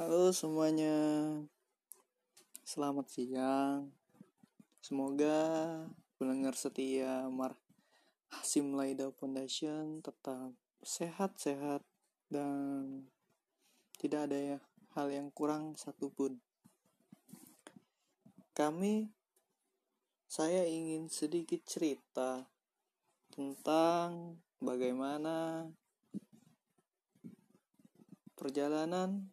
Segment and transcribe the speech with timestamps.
[0.00, 0.96] Halo semuanya,
[2.64, 3.92] selamat siang.
[4.80, 5.36] Semoga
[6.16, 7.52] pendengar setia Mar
[8.32, 11.84] Hasim Laida Foundation tetap sehat-sehat
[12.32, 13.04] dan
[14.00, 14.58] tidak ada ya
[14.96, 16.40] hal yang kurang satupun.
[18.56, 19.04] Kami,
[20.24, 22.48] saya ingin sedikit cerita
[23.36, 25.68] tentang bagaimana
[28.32, 29.28] perjalanan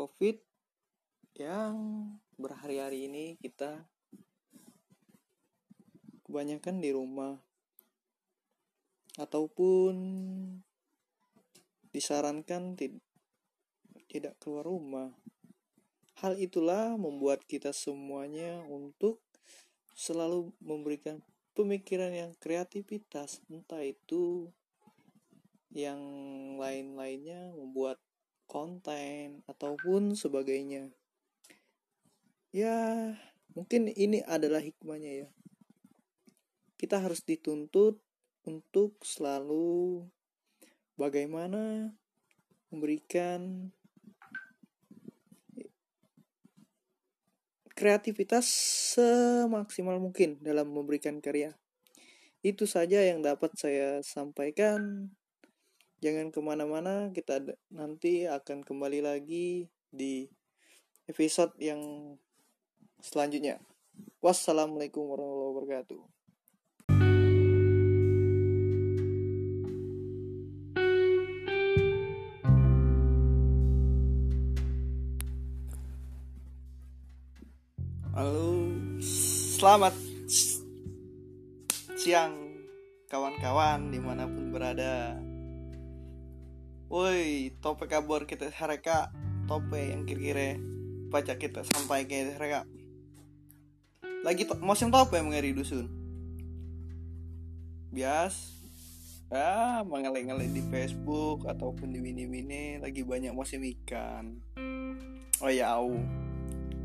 [0.00, 0.40] COVID
[1.36, 1.76] yang
[2.40, 3.84] berhari-hari ini kita
[6.24, 7.36] kebanyakan di rumah
[9.20, 9.92] ataupun
[11.92, 12.80] disarankan
[14.08, 15.12] tidak keluar rumah.
[16.24, 19.20] Hal itulah membuat kita semuanya untuk
[19.92, 21.20] selalu memberikan
[21.52, 24.48] pemikiran yang kreativitas, entah itu
[25.76, 26.00] yang
[26.56, 28.00] lain-lainnya membuat
[28.60, 30.92] konten ataupun sebagainya.
[32.52, 33.16] Ya,
[33.56, 35.28] mungkin ini adalah hikmahnya ya.
[36.76, 37.96] Kita harus dituntut
[38.44, 40.04] untuk selalu
[41.00, 41.88] bagaimana
[42.68, 43.72] memberikan
[47.72, 48.44] kreativitas
[48.92, 51.56] semaksimal mungkin dalam memberikan karya.
[52.44, 55.08] Itu saja yang dapat saya sampaikan.
[56.00, 60.24] Jangan ke mana-mana, kita nanti akan kembali lagi di
[61.04, 62.16] episode yang
[63.04, 63.60] selanjutnya.
[64.24, 66.00] Wassalamualaikum warahmatullahi wabarakatuh.
[78.16, 78.72] Halo,
[79.04, 79.92] selamat
[82.00, 82.56] siang
[83.12, 85.28] kawan-kawan di mana pun berada.
[86.90, 89.14] Woi, tope kabar kita hareka
[89.46, 90.58] tope yang kira-kira
[91.06, 92.66] baca kita sampai ke hareka.
[94.26, 95.86] Lagi to musim tope mengeri dusun.
[97.94, 98.58] Bias
[99.30, 104.42] ya mengalih-ngalih di Facebook ataupun di mini-mini lagi banyak musim ikan.
[105.38, 105.94] Oh ya, au.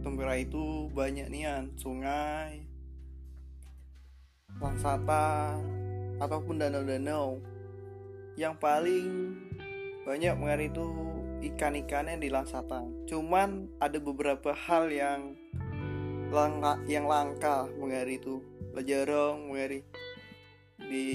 [0.00, 2.64] Tempera itu banyak nian, sungai,
[4.56, 5.60] langsata
[6.16, 7.36] ataupun danau-danau.
[8.40, 9.06] Yang paling
[10.10, 10.90] banyak mengenai itu
[11.54, 12.82] ikan-ikannya di langsata.
[13.06, 15.38] Cuman ada beberapa hal yang
[16.34, 18.42] langka, yang langka mengenai itu.
[18.82, 19.86] Jarang mengenai
[20.82, 21.06] di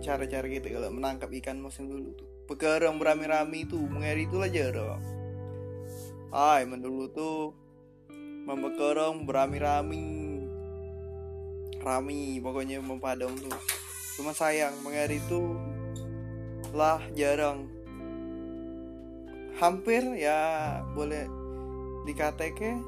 [0.00, 2.28] cara-cara gitu kalau menangkap ikan musim dulu tuh.
[2.48, 5.04] Begarang berami-rami itu mengenai itu lah jarang.
[6.32, 7.52] Hai, mendulu tuh
[8.48, 10.40] membekerong berami-rami
[11.84, 13.52] rami pokoknya mempadam tuh
[14.16, 15.52] cuma sayang mengenai itu
[16.74, 17.70] lah jarang.
[19.62, 21.30] Hampir ya boleh
[22.02, 22.82] dikatakan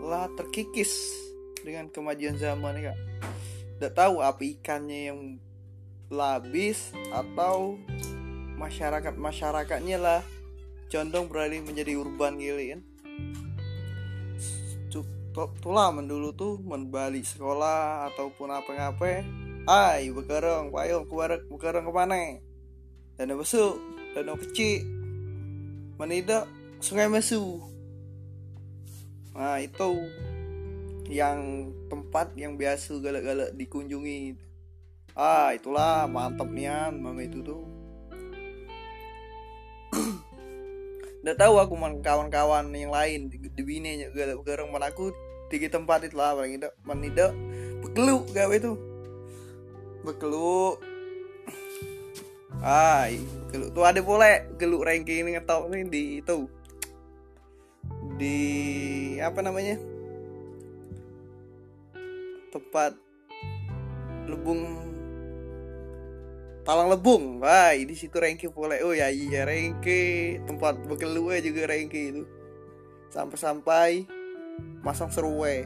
[0.00, 1.12] lah terkikis
[1.60, 2.96] dengan kemajuan zaman ya
[3.76, 5.20] tidak tahu apa ikannya yang
[6.08, 7.76] labis atau
[8.56, 10.20] masyarakat masyarakatnya lah
[10.88, 12.82] condong beralih menjadi urban gitu kan.
[15.62, 19.22] Tulah mendulu tuh membalik sekolah ataupun apa-apa.
[19.64, 22.42] Ay bekerong payung kuarek bekerong ke mana
[23.20, 23.76] dan besuk
[24.16, 24.80] dan kecil
[26.00, 26.48] menidak
[26.80, 27.60] sungai mesu.
[29.36, 30.08] Nah itu
[31.12, 34.40] yang tempat yang biasa galak-galak dikunjungi.
[35.12, 37.60] Ah itulah mantap nian mama itu tuh.
[41.20, 45.12] Udah tahu aku man kawan-kawan yang lain di, di bini juga garang man aku
[45.52, 47.36] tiga tempat itu lah paling tidak man tidak
[48.32, 48.72] gawe itu
[50.00, 50.80] bekelu
[52.60, 56.38] ay bekelu tuh ada boleh bekelu ranking ini ngetop nih di itu
[58.20, 58.38] di
[59.20, 59.80] apa namanya
[62.52, 62.92] tempat
[64.28, 64.90] lubung
[66.60, 68.84] Talang Lebung, wah di situ Rengki boleh.
[68.84, 72.22] Oh ya iya Rengki tempat bekelu juga Rengki itu.
[73.10, 74.04] Sampai-sampai
[74.84, 75.64] masang seruwe.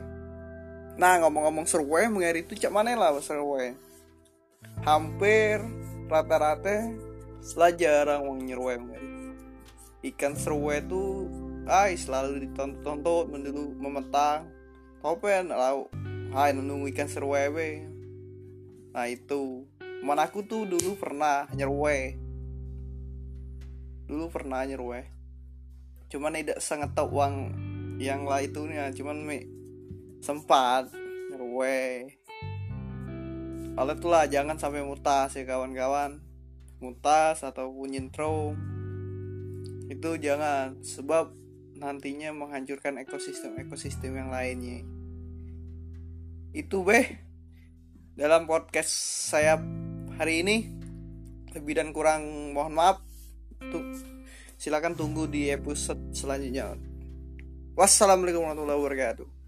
[0.94, 3.74] Nah ngomong-ngomong seruwe, mengeri itu cak mana lah seruwe.
[4.86, 5.60] Hampir
[6.06, 6.92] rata-rata
[7.44, 9.10] setelah jarang wong nyeruwe mengeri.
[10.04, 11.28] Ikan seruwe itu
[11.64, 14.48] ay selalu ditonton dulu memetang.
[15.04, 15.92] Topen lau,
[16.32, 17.94] hai nunggu ikan seruwe.
[18.94, 19.66] Nah itu
[20.06, 22.14] Mana aku tuh dulu pernah nyerwe
[24.06, 25.02] Dulu pernah nyerwe
[26.06, 27.34] Cuman tidak sangat tahu uang
[27.98, 29.42] yang lah itu nih Cuman mi
[30.22, 30.94] sempat
[31.34, 32.06] nyerwe
[33.74, 36.22] Oleh itulah jangan sampai mutas ya kawan-kawan.
[36.78, 38.54] Mutas ataupun nyentrum
[39.90, 41.34] itu jangan sebab
[41.74, 44.86] nantinya menghancurkan ekosistem-ekosistem yang lainnya.
[46.54, 47.26] Itu beh.
[48.14, 48.94] Dalam podcast
[49.26, 49.58] saya
[50.22, 50.70] hari ini
[51.50, 53.02] lebih dan kurang mohon maaf.
[53.58, 53.82] Tuh
[54.54, 56.78] silakan tunggu di episode selanjutnya.
[57.74, 59.43] Wassalamualaikum warahmatullahi wabarakatuh